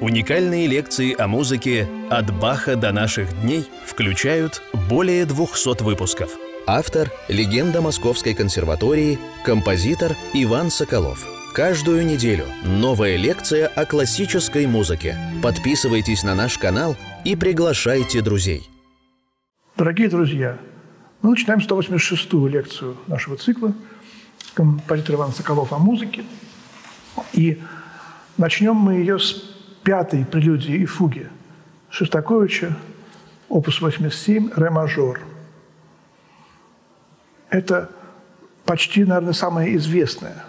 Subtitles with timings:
[0.00, 6.30] Уникальные лекции о музыке «От Баха до наших дней» включают более 200 выпусков.
[6.66, 11.26] Автор– легенда Московской консерватории, композитор Иван Соколов.
[11.52, 15.18] Каждую неделю новая лекция о классической музыке.
[15.42, 16.96] Подписывайтесь на наш канал
[17.26, 18.62] и приглашайте друзей.
[19.76, 20.56] Дорогие друзья,
[21.20, 23.74] мы начинаем 186-ю лекцию нашего цикла
[24.54, 26.24] композитор Иван Соколов о музыке.
[27.34, 27.60] И
[28.38, 29.49] начнем мы ее с
[29.82, 31.28] пятой прелюдии и фуги
[31.90, 32.76] Шостаковича,
[33.48, 35.20] опус 87, ре мажор.
[37.48, 37.90] Это
[38.64, 40.44] почти, наверное, самая известная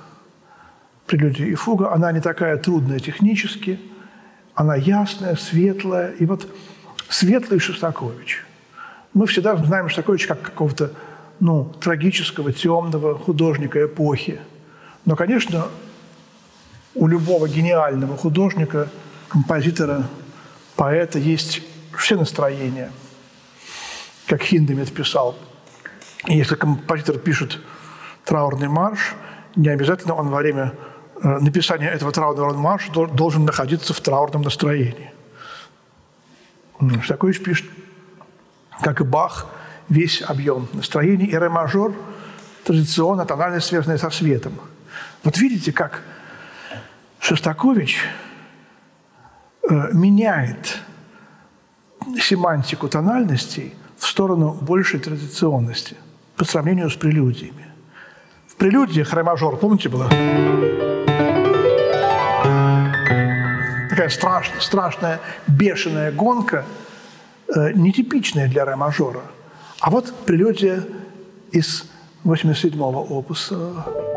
[1.07, 1.91] прелюдия и фуга.
[1.93, 3.79] Она не такая трудная технически,
[4.53, 6.11] она ясная, светлая.
[6.11, 6.47] И вот
[7.09, 8.45] светлый Шостакович.
[9.13, 10.93] Мы всегда знаем Шостаковича как какого-то
[11.39, 14.39] ну, трагического, темного художника эпохи.
[15.05, 15.65] Но, конечно,
[16.93, 18.89] у любого гениального художника–
[19.31, 20.07] композитора,
[20.75, 21.61] поэта есть
[21.97, 22.91] все настроения.
[24.27, 25.37] Как Хиндемит писал,
[26.27, 27.59] если композитор пишет
[28.25, 29.15] траурный марш,
[29.55, 30.73] не обязательно он во время
[31.23, 35.11] э, написания этого траурного марша должен находиться в траурном настроении.
[36.79, 37.69] Шостакович пишет,
[38.81, 39.47] как и Бах,
[39.87, 41.93] весь объем настроений, и ре-мажор
[42.65, 44.59] традиционно тональность, связанная со светом.
[45.23, 46.01] Вот видите, как
[47.19, 48.03] Шостакович–
[49.93, 50.79] меняет
[52.19, 55.95] семантику тональностей в сторону большей традиционности
[56.35, 57.67] по сравнению с прелюдиями.
[58.47, 60.09] В прелюдиях ре-мажор, помните, было?
[63.89, 66.65] Такая страшная, страшная, бешеная гонка,
[67.47, 69.21] э, нетипичная для ре-мажора.
[69.79, 70.83] А вот прелюдия
[71.51, 71.85] из
[72.23, 74.10] 87-го опуса.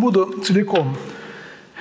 [0.00, 0.96] Буду целиком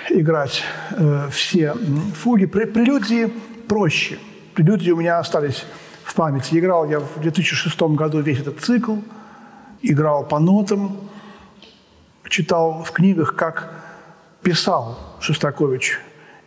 [0.10, 1.74] играть э, все
[2.16, 2.46] фуги.
[2.46, 3.32] Прелюдии
[3.68, 4.20] проще.
[4.56, 5.66] Прелюдии у меня остались
[6.04, 6.60] в памяти.
[6.60, 8.98] Играл я в 2006 году весь этот цикл,
[9.82, 10.98] играл по нотам,
[12.28, 13.74] читал в книгах, как
[14.42, 16.00] писал Шостакович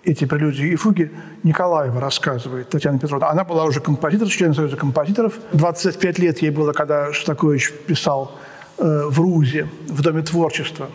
[0.04, 3.30] эти прелюдии и фуги Николаева рассказывает, Татьяна Петровна.
[3.30, 5.34] Она была уже композитор, член Союза композиторов.
[5.52, 8.32] 25 лет ей было, когда Шостакович писал
[8.78, 10.88] э, в РУЗе, в Доме творчества,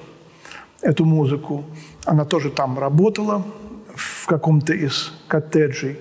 [0.81, 1.63] эту музыку.
[2.05, 3.43] Она тоже там работала,
[3.95, 5.99] в каком-то из коттеджей.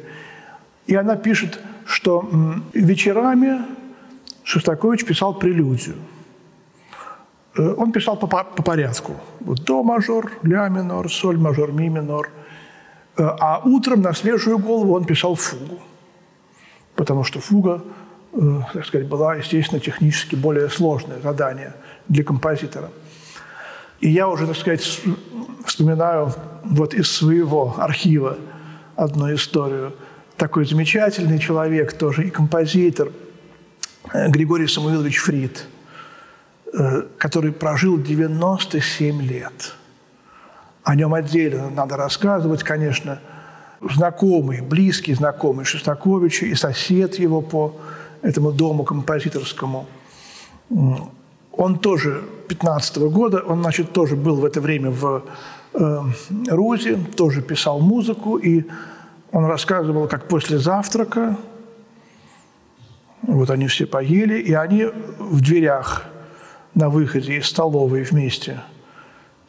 [0.86, 2.28] И она пишет, что
[2.74, 3.62] вечерами
[4.44, 5.96] Шостакович писал прелюдию.
[7.56, 9.12] Э, он писал по, по порядку.
[9.40, 12.30] До мажор, ля минор, соль мажор, ми минор–
[13.16, 15.78] Э, а утром на свежую голову он писал фугу,
[16.94, 17.82] потому что фуга,
[18.32, 21.72] э, так сказать, была, естественно, технически более сложное задание
[22.08, 22.90] для композитора.
[24.00, 25.00] И я уже, так сказать,
[25.64, 26.32] вспоминаю
[26.64, 28.38] вот из своего архива
[28.94, 29.94] одну историю.
[30.36, 33.10] Такой замечательный человек, тоже и композитор,
[34.12, 35.66] э, Григорий Самуилович Фрид,
[37.16, 39.74] который прожил 97 лет–
[40.86, 43.18] о нем отдельно надо рассказывать, конечно.
[43.80, 47.74] Знакомый, близкий знакомый Шостаковича и сосед его по
[48.22, 49.88] этому дому композиторскому.
[51.56, 55.22] Он тоже 15 -го года, он, значит, тоже был в это время в
[55.74, 56.02] э,
[56.48, 58.64] Рузе, тоже писал музыку, и
[59.32, 61.36] он рассказывал, как после завтрака,
[63.22, 64.86] вот они все поели, и они
[65.18, 66.04] в дверях
[66.74, 68.60] на выходе из столовой вместе–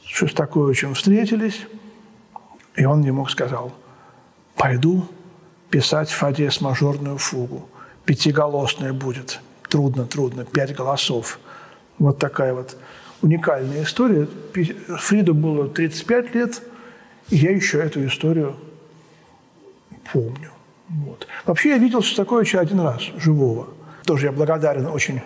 [0.08, 1.68] Шостаковичем встретились,
[2.76, 3.74] и он ему сказал,
[4.56, 5.06] пойду
[5.70, 7.70] писать Фадес мажорную фугу.
[8.06, 9.42] Пятиголосная будет.
[9.70, 10.46] Трудно, трудно.
[10.46, 11.40] Пять голосов.
[12.00, 12.78] Вот такая вот
[13.22, 14.28] уникальная история.
[14.54, 16.62] Фриду было 35 лет,
[17.30, 18.56] и я еще эту историю
[20.12, 20.52] помню.
[20.90, 21.28] Вот.
[21.46, 23.68] Вообще я видел Шостаковича один раз, живого.
[24.06, 25.22] Тоже я благодарен очень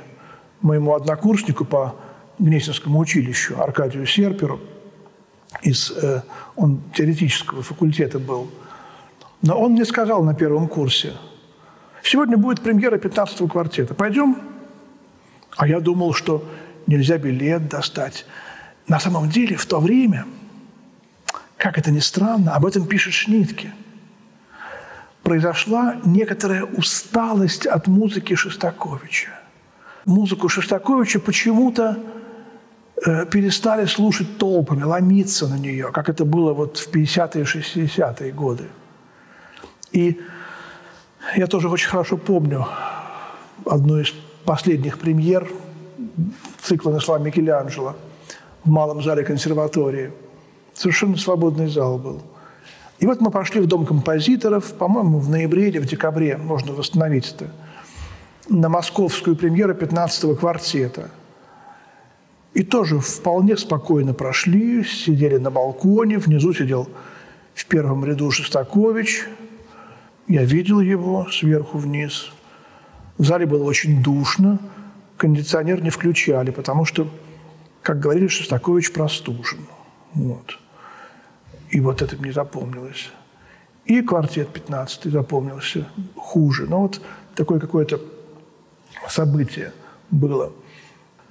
[0.61, 1.95] моему однокурснику по
[2.39, 4.59] Гнесинскому училищу Аркадию Серперу.
[5.61, 6.21] Из, э,
[6.55, 8.49] он теоретического факультета был.
[9.41, 11.13] Но он мне сказал на первом курсе,
[12.03, 13.93] сегодня будет премьера 15-го квартета.
[13.93, 14.37] Пойдем?
[15.57, 16.43] А я думал, что
[16.87, 18.25] нельзя билет достать.
[18.87, 20.25] На самом деле в то время,
[21.57, 23.73] как это ни странно, об этом пишет Шнитке,
[25.23, 29.29] произошла некоторая усталость от музыки Шостаковича.
[30.05, 31.97] Музыку Шостаковича почему-то
[33.03, 38.65] Э, перестали слушать толпами, ломиться на нее, как это было вот в 50-е, 60-е годы.
[39.91, 40.21] И
[41.35, 42.67] я тоже очень хорошо помню
[43.65, 44.13] одну из
[44.45, 45.49] последних премьер
[46.61, 47.95] цикла «Нашла Микеланджело»
[48.63, 50.11] в малом зале консерватории.
[50.73, 52.21] Совершенно свободный зал был.
[52.99, 57.33] И вот мы пошли в Дом композиторов, по-моему, в ноябре или в декабре, можно восстановить
[57.35, 57.51] это,
[58.47, 61.09] на московскую премьеру 15-го квартета–
[62.53, 66.89] и тоже вполне спокойно прошли, сидели на балконе, внизу сидел
[67.53, 69.25] в первом ряду Шостакович.
[70.27, 72.31] Я видел его сверху вниз.
[73.17, 74.59] В зале было очень душно,
[75.21, 77.07] кондиционер не включали, потому что,
[77.83, 79.59] как говорили, Шостакович простужен.
[80.15, 80.57] Вот.
[81.69, 83.11] И вот это мне запомнилось.
[83.85, 86.65] И квартет 15 запомнился хуже.
[86.67, 87.01] Но вот
[87.35, 88.01] такое какое-то
[89.07, 89.71] событие
[90.09, 90.51] было–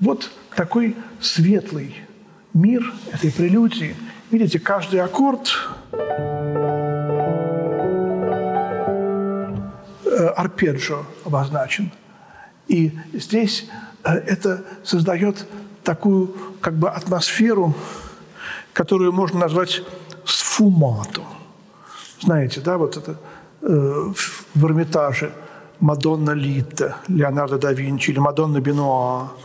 [0.01, 1.95] вот такой светлый
[2.55, 3.95] мир этой прелюдии.
[4.31, 5.51] Видите, каждый аккорд
[10.05, 11.93] э, арпеджио обозначен.
[12.71, 13.67] И здесь
[14.05, 15.47] э, это создает
[15.83, 17.75] такую как бы атмосферу,
[18.73, 19.83] которую можно назвать
[20.25, 21.25] сфумату.
[22.23, 23.17] Знаете, да, вот это
[23.63, 24.13] э,
[24.55, 25.33] в Эрмитаже
[25.81, 29.33] Мадонна Литта, Леонардо да Винчи или Мадонна Бенуа–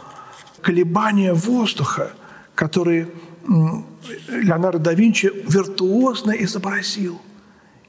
[0.65, 2.11] колебания воздуха,
[2.55, 3.07] которые
[4.27, 7.21] Леонардо да Винчи виртуозно изобразил.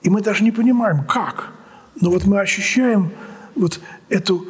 [0.03, 1.53] И мы даже не понимаем, как.
[2.01, 3.11] Но вот мы ощущаем
[3.55, 4.47] вот эту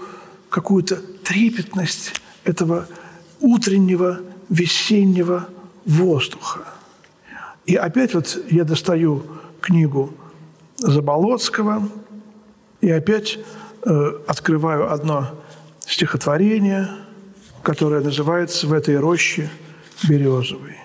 [0.50, 2.86] какую-то трепетность этого
[3.40, 5.48] утреннего весеннего
[5.84, 6.60] воздуха.
[7.64, 9.24] И опять вот я достаю
[9.60, 10.14] книгу
[10.78, 11.88] Заболоцкого
[12.80, 13.38] и опять
[13.84, 15.30] э, открываю одно
[15.80, 16.88] стихотворение–
[17.66, 19.50] которая называется «В этой роще
[20.08, 20.76] березовой».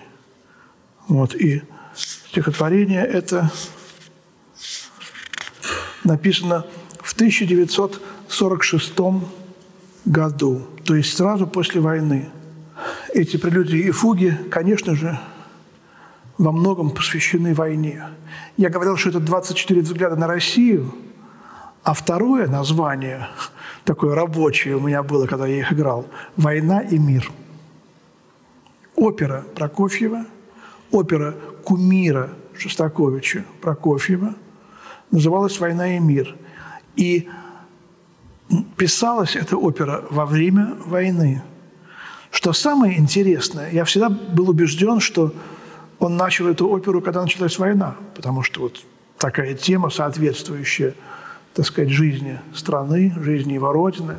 [1.06, 1.62] Вот, и
[1.94, 3.52] стихотворение это
[6.02, 6.66] написано
[7.00, 9.28] в 1946 году,
[10.84, 12.28] то есть сразу после войны.
[13.14, 15.18] Эти прелюдии и фуги, конечно же,
[16.38, 18.02] во многом посвящены войне.
[18.56, 20.92] Я говорил, что это 24 взгляда на Россию,
[21.84, 23.28] а второе название,
[23.84, 26.06] такое рабочее у меня было, когда я их играл,
[26.36, 27.30] «Война и мир».
[28.96, 30.26] Опера Прокофьева,
[30.90, 34.34] опера кумира Шостаковича Прокофьева
[35.10, 36.36] называлась «Война и мир».
[36.96, 37.28] И
[38.76, 41.42] писалась эта опера во время войны.
[42.30, 45.34] Что самое интересное, я всегда был убежден, что
[45.98, 48.80] он начал эту оперу, когда началась война, потому что вот
[49.18, 50.94] такая тема, соответствующая,
[51.54, 54.16] так сказать, жизни страны, жизни его родины.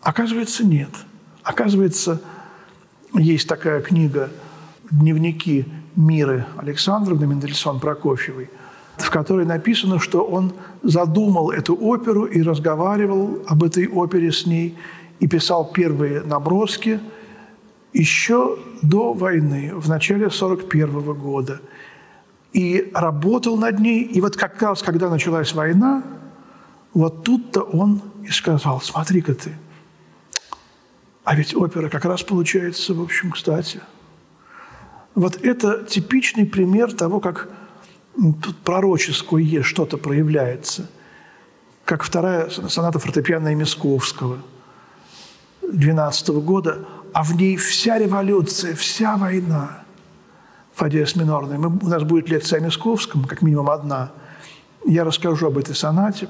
[0.00, 0.90] Оказывается, нет.
[1.42, 2.20] Оказывается,
[3.14, 4.30] есть такая книга
[4.90, 8.50] «Дневники Миры» Александровны Мендельсон Прокофьевой,
[9.00, 10.52] в которой написано, что он
[10.82, 14.76] задумал эту оперу и разговаривал об этой опере с ней,
[15.18, 17.00] и писал первые наброски–
[17.92, 21.60] еще до войны, в начале 1941 года.
[22.52, 24.02] И работал над ней.
[24.02, 26.02] И вот как раз, когда началась война,
[26.94, 29.56] вот тут-то он и сказал, смотри-ка ты,
[31.22, 33.80] а ведь опера как раз получается, в общем, кстати.
[35.14, 37.48] Вот это типичный пример того, как
[38.14, 40.90] тут пророческое что-то проявляется.
[41.84, 44.38] Как вторая соната фортепиано Мисковского
[45.62, 49.82] 12 года– а в ней вся революция, вся война.
[50.74, 51.58] Фадеус минорный.
[51.58, 54.12] Мы, у нас будет лекция о Мисковском, как минимум одна.
[54.86, 56.28] Я расскажу об этой сонате.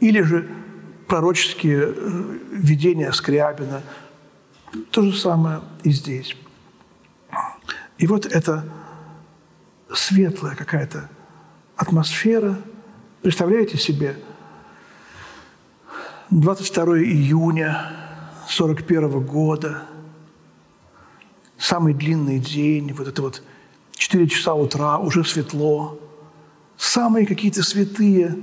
[0.00, 0.48] Или же
[1.06, 3.82] пророческие э, видения Скрябина.
[4.90, 6.36] То же самое и здесь.
[7.98, 8.64] И вот эта
[9.94, 11.08] светлая какая-то
[11.76, 12.56] атмосфера.
[13.22, 14.16] Представляете себе,
[16.30, 17.90] 22 июня
[18.48, 19.82] 41 года,
[21.58, 23.42] самый длинный день, вот это вот
[23.92, 25.98] 4 часа утра, уже светло,
[26.76, 28.36] самые какие-то святые,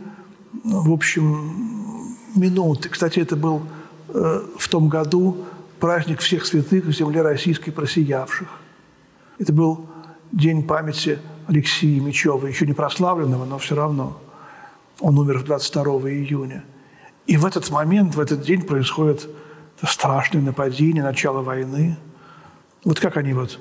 [0.63, 2.89] ну, в общем, минуты.
[2.89, 3.63] Кстати, это был
[4.09, 5.45] э, в том году
[5.79, 8.47] праздник всех святых в земле российской просиявших.
[9.39, 9.89] Это был
[10.31, 11.19] день памяти
[11.51, 14.17] Алексея Мечева, еще не прославленного, но все равно.
[15.01, 16.63] Он умер 22 июня.
[17.27, 19.27] И в этот момент, в этот день происходит
[19.83, 21.97] страшное нападение, начало войны.
[22.85, 23.59] Вот как они вот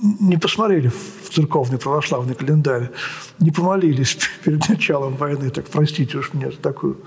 [0.00, 2.90] не посмотрели в церковный православный календарь,
[3.38, 6.98] не помолились перед началом войны, так простите уж мне такую.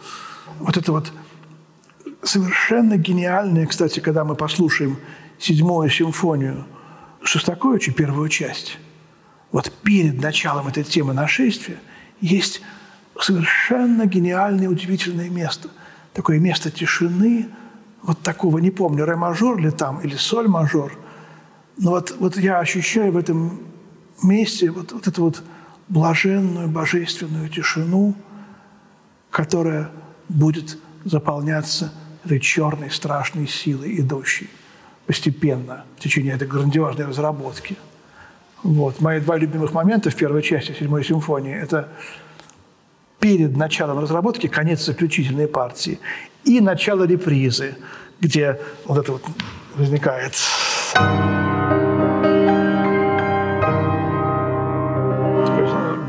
[0.60, 1.12] Вот это вот
[2.24, 4.96] совершенно гениальное, кстати, когда мы послушаем
[5.40, 6.66] седьмую симфонию
[7.22, 8.78] Шостаковича, первую часть,
[9.56, 11.78] вот перед началом этой темы нашествия
[12.20, 12.62] есть
[13.18, 15.70] совершенно гениальное, удивительное место–
[16.14, 17.48] такое место тишины,
[18.02, 20.98] вот такого, не помню, ре-мажор ли там или соль-мажор,
[21.78, 23.60] но вот, вот я ощущаю в этом
[24.24, 25.44] месте вот, вот эту вот
[25.90, 28.14] блаженную, божественную тишину,
[29.30, 29.90] которая
[30.30, 31.94] будет заполняться
[32.26, 34.50] этой черной, страшной силой, идущей
[35.06, 37.78] постепенно в течение этой грандиозной разработки.
[38.66, 39.00] Вот.
[39.00, 41.88] Мои два любимых момента в первой части седьмой симфонии– это
[43.20, 46.00] перед началом разработки конец заключительной партии
[46.46, 47.76] и начало репризы,
[48.20, 49.22] где вот это вот
[49.76, 50.34] возникает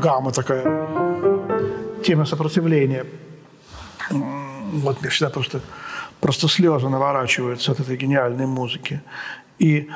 [0.01, 0.63] гамма такая,
[2.03, 3.05] тема сопротивления.
[4.09, 5.61] Вот мне всегда просто,
[6.19, 9.01] просто слезы наворачиваются от этой гениальной музыки.
[9.59, 9.91] И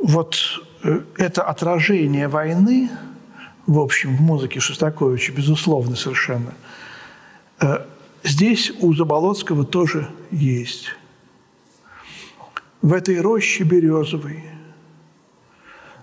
[0.00, 0.36] вот
[1.16, 2.90] это отражение войны–
[3.70, 6.54] в общем, в музыке Шостаковича, безусловно, совершенно.
[7.60, 7.86] Э,
[8.24, 10.88] здесь у Заболоцкого тоже есть.
[12.82, 14.42] В этой роще березовой,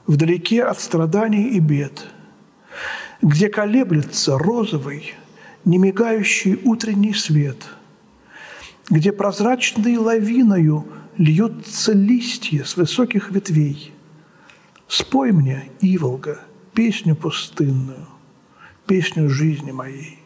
[0.06, 2.06] вдалеке от страданий и бед,
[3.22, 5.16] где колеблется розовый,
[5.66, 7.58] немигающий утренний свет,
[8.90, 13.92] где прозрачной лавиною льются листья с высоких ветвей.
[14.88, 16.40] Спой мне, Иволга,
[16.74, 18.08] песню пустынную,
[18.86, 20.20] песню жизни моей.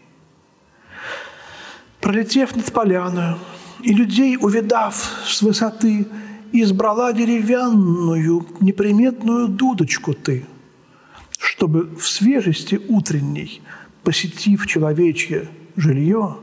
[2.00, 3.38] Пролетев над поляную,
[3.84, 6.08] и людей, увидав с высоты,
[6.52, 10.46] избрала деревянную неприметную дудочку ты,
[11.40, 13.62] чтобы в свежести утренней,
[14.04, 16.38] посетив человечье жилье,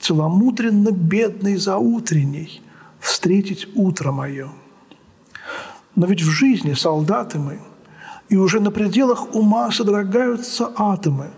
[0.00, 2.60] целомудренно бедный за утренней
[2.98, 4.50] встретить утро мое.
[5.94, 7.60] Но ведь в жизни солдаты мы–
[8.32, 11.32] и уже на пределах ума содрогаются атомы,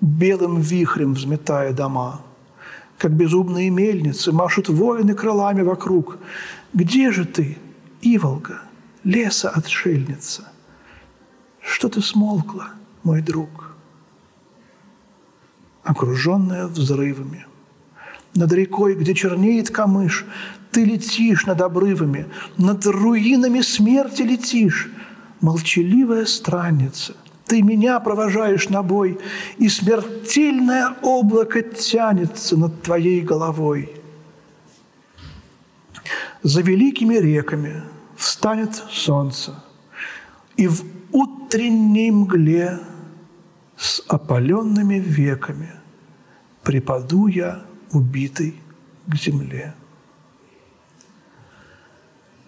[0.00, 2.20] белым вихрем взметая дома.
[2.98, 6.18] Как безумные мельницы машут воины крылами вокруг.
[6.72, 7.58] Где же ты,
[8.00, 8.60] Иволга,
[9.02, 10.44] леса отшельница,
[11.60, 12.68] что ты смолкла,
[13.02, 13.74] мой друг,
[15.82, 17.44] окруженная взрывами.
[18.36, 20.26] Над рекой, где чернеет камыш,
[20.70, 22.26] ты летишь над обрывами,
[22.58, 24.90] над руинами смерти летишь,
[25.40, 27.14] молчаливая странница.
[27.46, 29.18] Ты меня провожаешь на бой,
[29.56, 33.90] и смертельное облако тянется над твоей головой.
[36.42, 37.82] За великими реками
[38.16, 39.54] встанет солнце,
[40.58, 42.80] и в утренней мгле
[43.78, 45.70] с опаленными веками
[46.62, 48.60] припаду я, убитый,
[49.06, 49.74] к земле.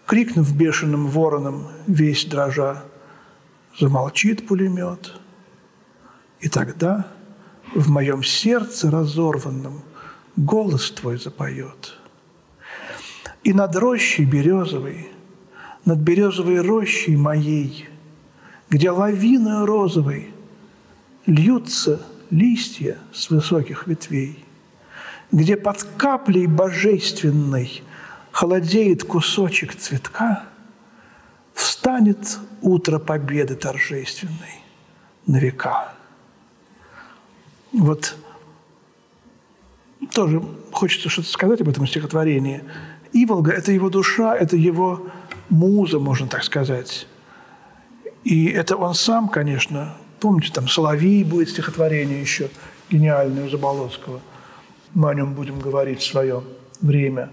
[0.06, 2.82] Крикнув бешеным вороном, весь дрожа,
[3.78, 5.14] замолчит пулемет,
[6.40, 7.06] и тогда
[7.74, 9.82] в моем сердце разорванном
[10.36, 11.94] голос твой запоет.
[13.44, 15.10] И над рощей березовой,
[15.84, 17.88] над березовой рощей моей,
[18.70, 20.32] где лавиною розовой
[21.26, 24.44] льются листья с высоких ветвей,
[25.30, 27.82] где под каплей божественной
[28.30, 30.44] холодеет кусочек цветка,
[31.54, 34.62] встанет утро победы торжественной
[35.26, 35.92] на века.
[37.72, 38.16] Вот
[40.12, 40.42] тоже
[40.72, 42.62] хочется что-то сказать об этом стихотворении.
[43.12, 45.06] Иволга– это его душа, это его
[45.48, 47.06] муза, можно так сказать.
[48.24, 52.50] И это он сам, конечно, помните, там «Соловей» будет стихотворение еще
[52.90, 54.20] гениальное у Заболоцкого.
[54.94, 56.42] Мы о нем будем говорить в свое
[56.80, 57.30] время.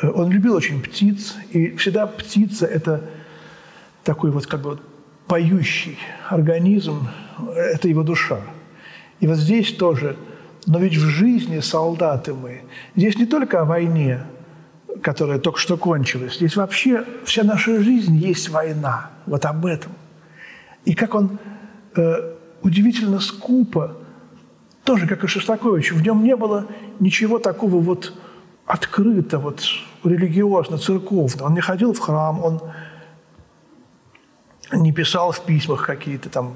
[0.00, 3.02] Э, он любил очень птиц, и всегда птица– это
[4.04, 4.78] такой вот как бы
[5.26, 7.08] поющий организм,
[7.56, 8.40] это его душа.
[9.20, 10.16] И вот здесь тоже,
[10.66, 12.62] но ведь в жизни солдаты мы.
[12.96, 14.20] Здесь не только о войне,
[15.02, 19.10] которая только что кончилась, здесь вообще вся наша жизнь есть война.
[19.26, 19.92] Вот об этом.
[20.84, 21.38] И как он
[21.96, 23.96] э, удивительно скупо,
[24.84, 26.66] тоже как и Шостакович, в нем не было
[27.00, 28.12] ничего такого вот
[28.66, 29.62] открыто, вот
[30.04, 31.46] религиозно, церковно.
[31.46, 32.60] Он не ходил в храм, он
[34.72, 36.54] не писал в письмах какие-то там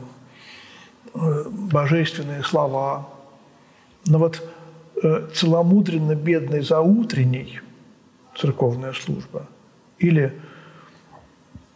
[1.14, 3.08] э, божественные слова.
[4.06, 4.42] Но вот
[5.02, 7.60] э, целомудренно бедный заутренний
[8.36, 9.46] церковная служба
[9.98, 10.38] или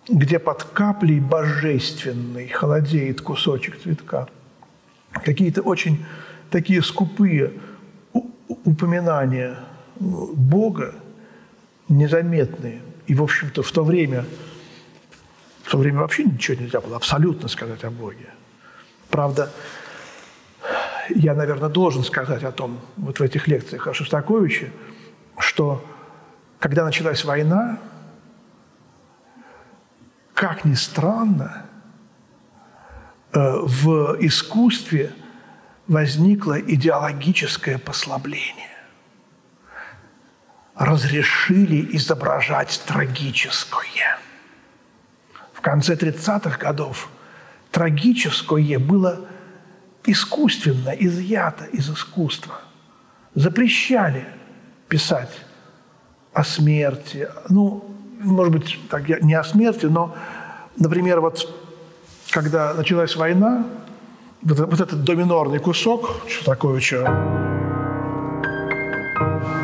[0.09, 4.29] где под каплей божественной холодеет кусочек цветка.
[5.13, 6.05] Какие-то очень
[6.53, 7.53] такие скупые
[8.65, 9.57] упоминания
[9.99, 10.95] Бога,
[11.89, 12.81] незаметные.
[13.07, 14.25] И, в общем-то, в то время–
[15.63, 18.29] в то время вообще ничего нельзя было абсолютно сказать о Боге.
[19.11, 19.51] Правда,
[21.09, 24.73] я, наверное, должен сказать о том, вот в этих лекциях о Шостаковиче,
[25.39, 25.85] что
[26.59, 27.79] когда началась война,
[30.35, 31.67] как ни странно,
[33.33, 35.13] э, в искусстве
[35.89, 38.69] возникло идеологическое послабление.
[40.75, 44.19] Разрешили изображать трагическое–
[45.63, 47.09] в конце 30-х годов
[47.71, 49.21] трагическое было
[50.05, 52.63] искусственно изъято из искусства.
[53.37, 54.27] Запрещали
[54.89, 55.31] писать
[56.33, 57.29] о смерти.
[57.49, 60.17] Ну, может быть, так, не о смерти, но,
[60.77, 61.49] например, вот
[62.33, 63.65] когда началась война,
[64.43, 67.03] вот, вот этот доминорный кусок Шостаковича,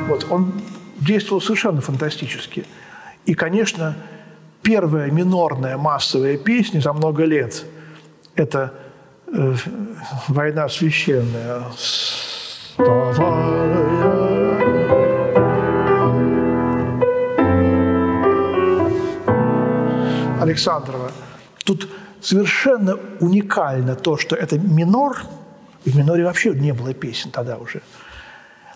[0.09, 0.53] вот, он
[1.01, 2.65] действовал совершенно фантастически.
[3.27, 3.97] И, конечно,
[4.63, 7.65] первая минорная массовая песня за много лет–
[8.35, 8.73] это
[9.27, 9.55] э,
[10.29, 11.63] «Война священная».
[20.41, 21.11] Александрова.
[21.65, 21.89] Тут
[22.21, 25.23] совершенно уникально то, что это минор,
[25.85, 27.83] и в миноре вообще не было песен тогда уже.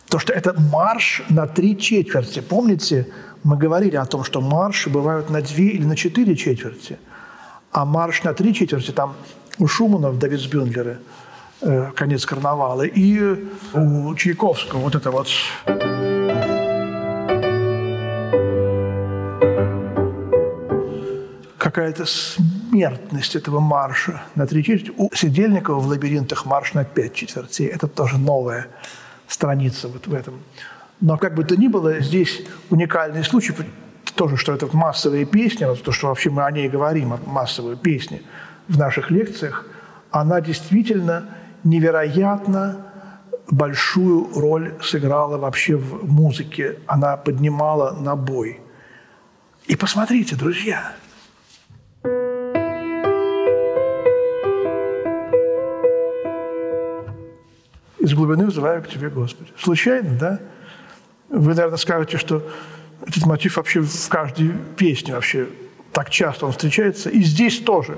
[0.08, 2.40] То, что это марш на три четверти.
[2.40, 3.08] Помните,
[3.42, 6.98] мы говорили о том, что марши бывают на две или на четыре четверти,
[7.72, 9.14] а марш на три четверти, там
[9.58, 10.98] у Шумана в Давидсбюндлере
[11.62, 13.36] э, «Конец карнавала», и
[13.74, 15.28] у Чайковского вот это вот
[21.58, 22.04] какая-то
[22.72, 24.92] смертность этого марша на три четверти.
[24.96, 27.66] У Сидельникова в «Лабиринтах» марш на пять четвертей.
[27.66, 28.68] Это тоже новая
[29.28, 30.40] страница вот в этом.
[31.00, 33.52] Но как бы то ни было, здесь уникальный случай,
[34.14, 38.22] тоже, что это массовые песни, вот то, что вообще мы о ней говорим, массовые песни
[38.68, 39.66] в наших лекциях,
[40.10, 41.28] она действительно
[41.64, 42.86] невероятно
[43.50, 46.78] большую роль сыграла вообще в музыке.
[46.86, 48.60] Она поднимала на бой.
[49.66, 50.92] И посмотрите, друзья,
[58.02, 59.50] из глубины взываю к Тебе, Господи.
[59.56, 60.40] Случайно, да?
[61.28, 62.46] Вы, наверное, скажете, что
[63.06, 65.46] этот мотив вообще в каждой песне вообще
[65.92, 67.96] так часто он встречается, и здесь тоже.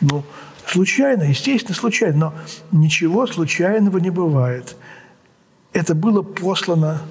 [0.00, 0.24] Ну,
[0.66, 2.34] случайно, естественно, случайно, но
[2.72, 4.74] ничего случайного не бывает.
[5.74, 7.02] Это было послано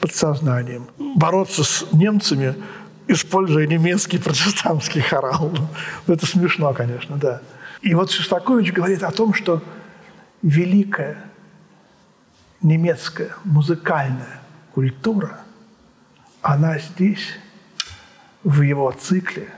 [0.00, 0.88] подсознанием.
[0.98, 2.54] Бороться с немцами,
[3.08, 5.50] используя немецкий протестантский хорал.
[6.06, 7.40] Ну, это смешно, конечно, да.
[7.80, 9.62] И вот Шостакович говорит о том, что
[10.42, 11.24] великая
[12.64, 14.40] немецкая музыкальная
[14.74, 15.38] культура,
[16.42, 17.38] она здесь,
[18.42, 19.48] в его цикле,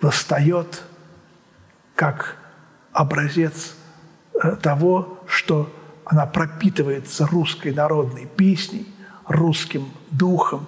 [0.00, 0.82] восстает
[1.94, 2.36] как
[2.92, 3.74] образец
[4.34, 5.72] э, того, что
[6.04, 8.86] она пропитывается русской народной песней,
[9.26, 10.66] русским духом,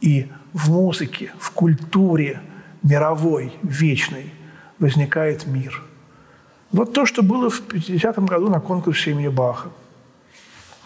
[0.00, 2.42] и в музыке, в культуре
[2.82, 4.32] мировой, вечной
[4.78, 5.82] возникает мир.
[6.72, 9.70] Вот то, что было в 50-м году на конкурсе имени Баха.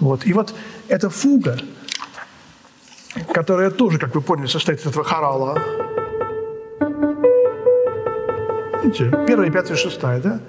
[0.01, 0.27] Вот.
[0.27, 0.55] И вот
[0.89, 1.59] эта фуга,
[3.33, 5.59] которая тоже, как вы поняли, состоит из этого хорала.
[8.83, 10.41] Видите, первая, пятая, шестая, да?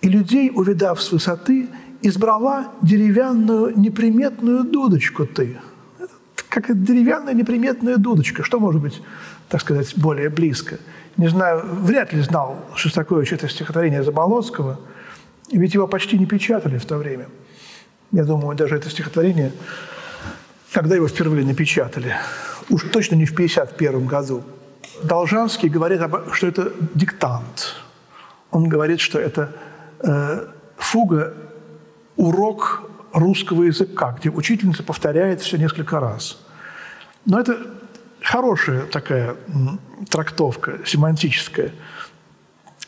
[0.00, 1.68] И людей, увидав с высоты,
[2.00, 5.58] избрала деревянную неприметную дудочку ты.
[6.48, 8.42] Как деревянная неприметная дудочка.
[8.42, 9.02] Что может быть,
[9.50, 10.78] так сказать, более близко?
[11.18, 14.80] Не знаю, вряд ли знал Шостакович это стихотворение Заболоцкого–
[15.58, 17.28] ведь его почти не печатали в то время.
[18.12, 19.52] Я думаю, даже это стихотворение,
[20.72, 22.16] когда его впервые напечатали,
[22.68, 24.44] уж точно не в 1951 году,
[25.02, 26.00] Должанский говорит,
[26.32, 27.74] что это диктант.
[28.50, 29.52] Он говорит, что это
[30.00, 31.34] э, фуга,
[32.16, 32.82] урок
[33.12, 36.38] русского языка, где учительница повторяет все несколько раз.
[37.24, 37.58] Но это
[38.20, 39.36] хорошая такая
[40.10, 41.72] трактовка, семантическая.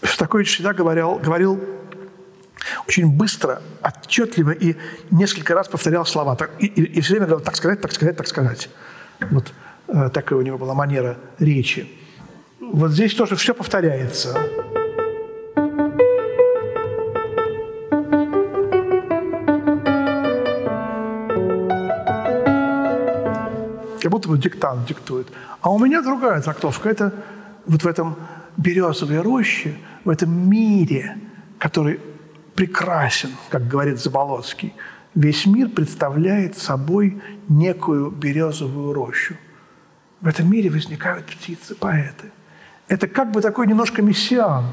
[0.02, 1.60] Шостакович всегда говорил, говорил
[2.88, 4.76] очень быстро, отчетливо и
[5.10, 6.36] несколько раз повторял слова.
[6.58, 8.68] И, и, и все время говорил «так сказать, так сказать, так сказать».
[9.30, 9.52] Вот
[9.88, 11.88] э, такая у него была манера речи.
[12.60, 14.34] Вот здесь тоже все повторяется.
[24.00, 25.28] Как будто бы диктант диктует.
[25.60, 26.88] А у меня другая трактовка.
[26.88, 27.12] Это
[27.66, 28.16] вот в этом
[28.56, 31.16] березовой роще, в этом мире,
[31.58, 32.00] который
[32.54, 34.74] прекрасен, как говорит Заболоцкий.
[35.14, 39.36] Весь мир представляет собой некую березовую рощу.
[40.20, 42.30] В этом мире возникают птицы, поэты.
[42.88, 44.64] Это как бы такой немножко мессиан,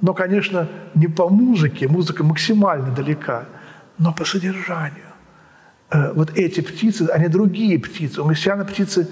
[0.00, 3.46] но, конечно, не по музыке, музыка максимально далека,
[3.98, 5.06] но по содержанию.
[5.90, 8.22] Э, вот эти птицы, они другие птицы.
[8.22, 9.08] У мессиана птицы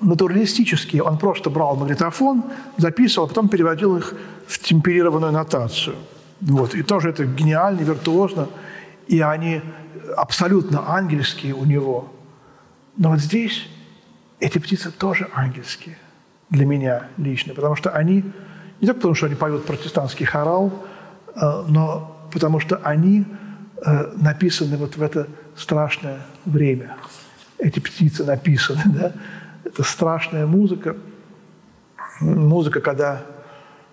[0.00, 1.02] натуралистические.
[1.02, 2.44] Он просто брал магнитофон,
[2.76, 4.14] записывал, а потом переводил их
[4.46, 5.96] в темперированную нотацию–
[6.42, 6.74] вот.
[6.74, 8.48] И тоже это гениально, виртуозно.
[9.06, 9.62] И они
[10.16, 12.12] абсолютно ангельские у него.
[12.96, 13.68] Но вот здесь
[14.40, 15.96] эти птицы тоже ангельские
[16.50, 18.24] для меня лично, потому что они,
[18.80, 20.84] не только потому, что они поют протестантский хорал,
[21.34, 23.24] э, но потому что они
[23.84, 26.96] э, написаны вот в это страшное время.
[27.58, 29.12] Эти птицы написаны, да?
[29.64, 30.96] Это страшная музыка.
[32.20, 33.22] Музыка, когда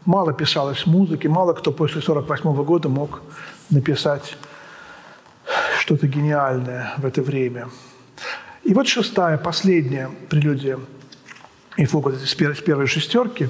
[0.10, 3.22] мало писалось музыки, мало кто после 1948 года мог
[3.70, 4.38] написать
[5.80, 7.70] что-то гениальное в это время.
[8.64, 10.80] И вот шестая, последняя прелюдия
[11.78, 13.50] и фуга с первой шестерки,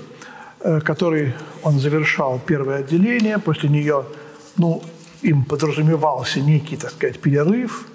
[0.59, 3.39] э, которой он завершал первое отделение.
[3.39, 4.03] После нее,
[4.57, 4.83] ну,
[5.21, 7.85] им подразумевался некий, так сказать, перерыв.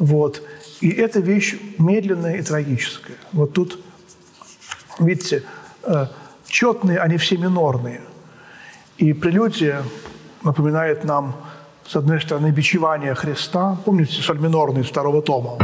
[0.00, 0.42] Вот.
[0.80, 3.16] И эта вещь медленная и трагическая.
[3.32, 3.78] Вот тут,
[4.98, 5.44] видите,
[5.84, 6.06] э,
[6.50, 8.00] четные, они все минорные.
[8.98, 9.82] И прелюдия
[10.42, 11.34] напоминает нам,
[11.86, 13.78] с одной стороны, бичевание Христа.
[13.84, 15.56] Помните соль минорный второго тома?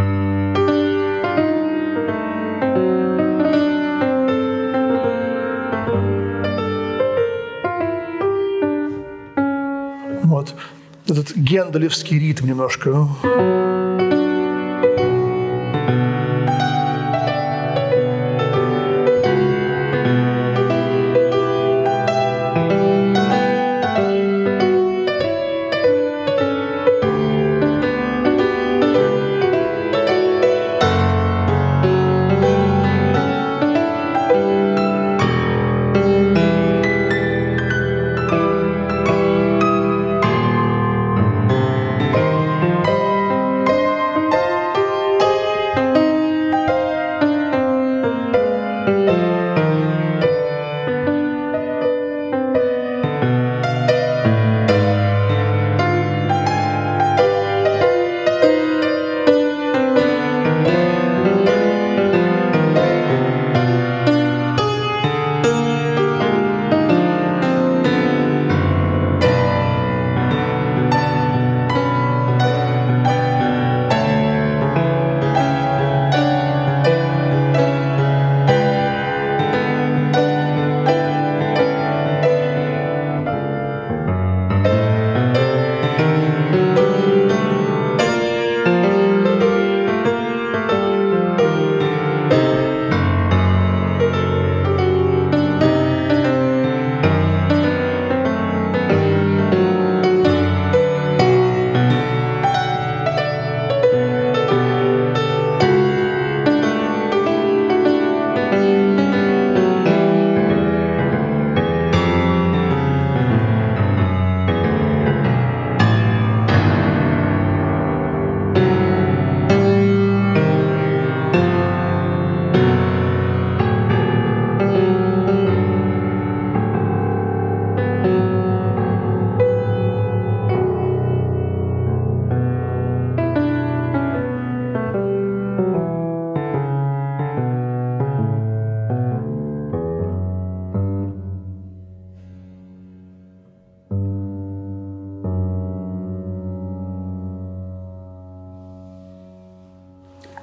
[10.23, 10.55] Вот.
[11.09, 13.09] Этот генделевский ритм немножко.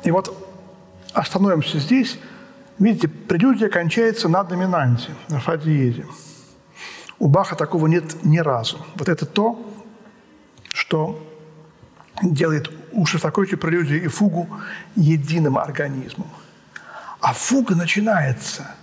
[0.04, 0.36] И вот
[1.14, 2.20] остановимся здесь.
[2.80, 6.06] Видите, прелюдия кончается на доминанте, на фа диезе.
[7.20, 8.78] У Баха такого нет ни разу.
[8.96, 9.64] Вот это то,
[10.74, 11.26] что
[12.22, 14.50] делает у Шостаковича прелюдию и фугу
[14.96, 16.28] единым организмом.
[17.22, 18.76] А фуга начинается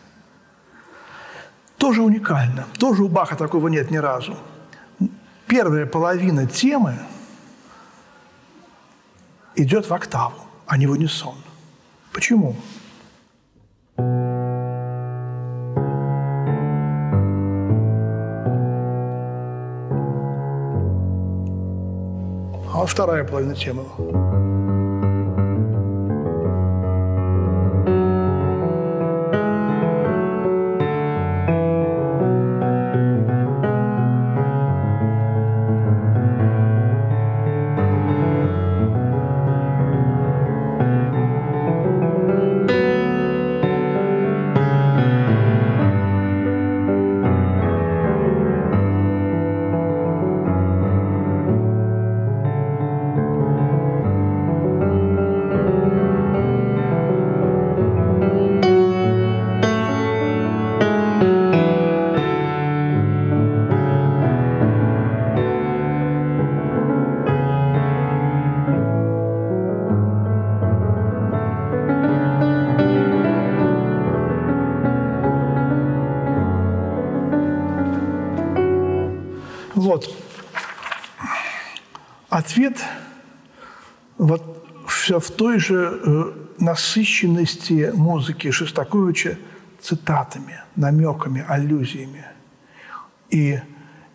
[1.76, 2.66] тоже уникально.
[2.78, 4.36] Тоже у Баха такого нет ни разу.
[5.46, 6.94] Первая половина темы
[9.56, 11.34] идет в октаву, а не в унисон.
[12.12, 12.54] Почему?
[22.72, 23.82] А вторая половина темы.
[82.50, 82.84] Ответ
[84.18, 89.38] вот все в той же э, насыщенности музыки Шостаковича
[89.80, 92.24] цитатами, намеками, аллюзиями.
[93.28, 93.60] И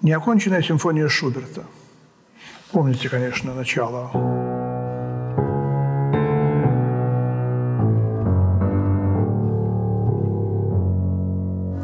[0.01, 1.63] неоконченная симфония Шуберта.
[2.73, 4.11] Помните, конечно, начало.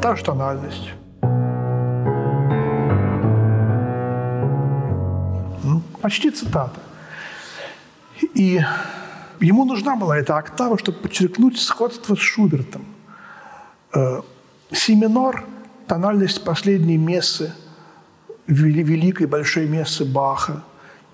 [0.02, 1.01] Та же тональность.
[6.02, 6.80] Почти цитата.
[8.34, 8.60] И
[9.40, 12.84] ему нужна была эта октава, чтобы подчеркнуть сходство с Шубертом.
[13.94, 14.20] Э,
[14.72, 15.44] си минор–
[15.86, 17.54] тональность последней мессы,
[18.48, 20.64] великой большой мессы Баха,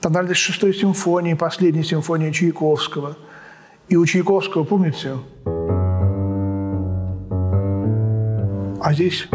[0.00, 3.18] тональность шестой симфонии, последней симфонии Чайковского.
[3.90, 5.18] И у Чайковского, помните,
[8.80, 9.28] а здесь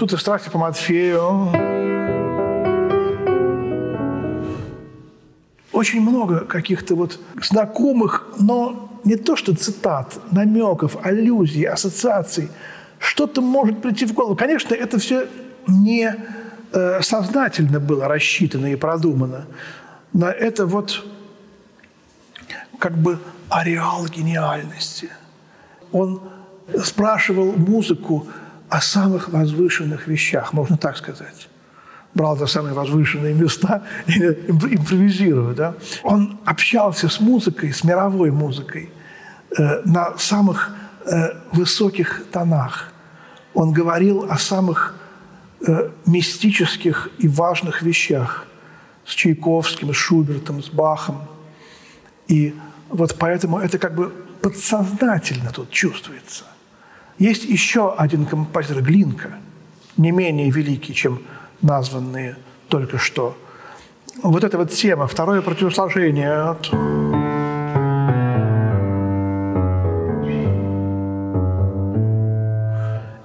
[0.00, 1.52] Тут и страсти по Матфею.
[5.72, 12.48] Очень много каких-то вот знакомых, но не то что цитат, намеков, аллюзий, ассоциаций.
[12.98, 14.36] Что-то может прийти в голову.
[14.36, 15.28] Конечно, это все
[15.68, 16.16] не
[16.72, 19.44] э, сознательно было рассчитано и продумано.
[20.14, 21.04] Но это вот
[22.78, 23.18] как бы
[23.50, 25.10] ареал гениальности.
[25.92, 26.22] Он
[26.82, 28.26] спрашивал музыку,
[28.70, 31.48] о самых возвышенных вещах, можно так сказать.
[32.14, 35.54] Брал за самые возвышенные места и импровизировал.
[35.54, 35.74] Да?
[36.02, 38.90] Он общался с музыкой, с мировой музыкой
[39.56, 40.70] э, на самых
[41.04, 42.92] э, высоких тонах.
[43.54, 44.94] Он говорил о самых
[45.66, 48.46] э, мистических и важных вещах
[49.04, 51.22] с Чайковским, с Шубертом, с Бахом.
[52.28, 52.54] И
[52.88, 56.44] вот поэтому это как бы подсознательно тут чувствуется.
[57.20, 59.34] Есть еще один композитор Глинка,
[59.98, 61.20] не менее великий, чем
[61.60, 62.36] названные
[62.68, 63.36] только что.
[64.22, 66.56] Вот эта вот тема, второе противосложение.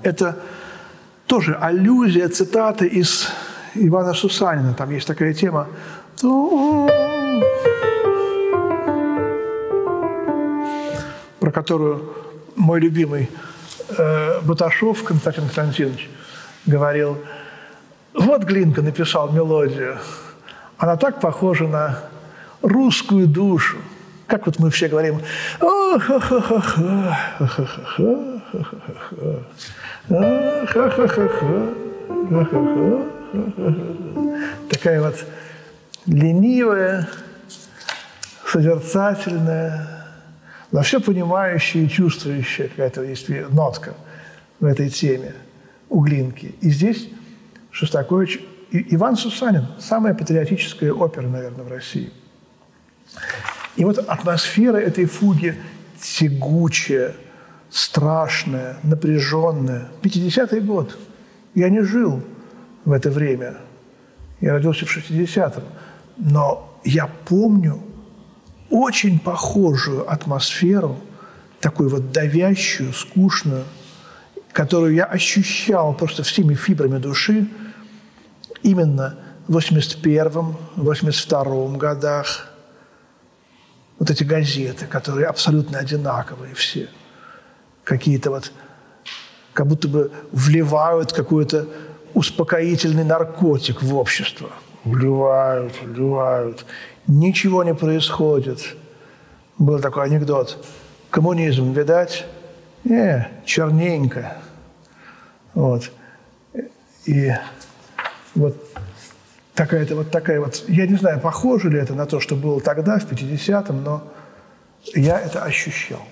[0.04, 0.40] Это
[1.26, 3.30] тоже аллюзия, цитата из
[3.76, 4.74] Ивана Сусанина.
[4.74, 5.70] Там есть такая тема.
[11.40, 12.14] Про которую
[12.58, 13.30] мой любимый
[13.90, 16.10] э, Баташов Константин Константинович
[16.66, 17.18] говорил,
[18.14, 19.98] вот Глинка написал мелодию,
[20.78, 22.00] она так похожа на
[22.62, 23.78] русскую душу.
[24.28, 25.22] Как вот мы все говорим,
[34.70, 35.16] такая вот
[36.08, 37.08] ленивая,
[38.52, 39.95] созерцательная,
[40.76, 43.94] но все понимающая и чувствующая какая-то есть нотка
[44.60, 45.34] в этой теме
[45.88, 46.54] у Глинки.
[46.60, 47.08] И здесь
[47.72, 52.12] Шостакович и Иван Сусанин– самая патриотическая опера, наверное, в России.
[53.78, 55.56] И вот атмосфера этой фуги
[56.02, 57.14] тягучая,
[57.70, 59.88] страшная, напряженная.
[60.02, 60.98] 50-й год.
[61.54, 62.22] Я не жил
[62.84, 63.56] в это время.
[64.42, 65.64] Я родился в 60-м.
[66.18, 67.82] но я помню
[68.70, 71.00] очень похожую атмосферу,
[71.60, 73.64] такую вот давящую, скучную,
[74.52, 77.48] которую я ощущал просто всеми фибрами души
[78.64, 82.52] именно в 81-м, 82-м годах.
[84.00, 86.90] Вот эти газеты, которые абсолютно одинаковые все.
[87.84, 88.52] Какие-то вот,
[89.54, 91.68] как будто бы вливают какой-то
[92.14, 94.50] успокоительный наркотик в общество.
[94.86, 96.66] Вливают, вливают.
[97.08, 98.76] Ничего не происходит.
[99.58, 100.64] Был такой анекдот.
[101.10, 102.26] Коммунизм, видать?
[102.84, 104.38] Не, черненько.
[105.56, 105.92] Вот.
[107.06, 107.32] И
[108.36, 108.56] вот
[109.56, 113.00] такая-то вот такая вот, я не знаю, похоже ли это на то, что было тогда,
[113.00, 114.04] в 50-м, но
[114.94, 116.06] я это ощущал.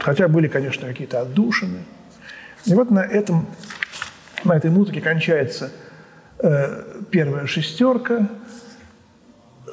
[0.00, 1.84] Хотя были, конечно, какие-то отдушины.
[2.64, 3.46] И вот на, этом,
[4.42, 5.91] на этой музыке кончается э,
[7.10, 8.28] первая шестерка.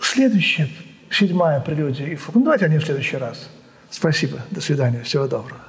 [0.01, 0.69] Следующая,
[1.09, 2.35] седьмая прелюдия и фуг.
[2.35, 3.49] Ну, давайте они в следующий раз.
[3.89, 4.39] Спасибо.
[4.51, 5.01] До свидания.
[5.03, 5.68] Всего доброго.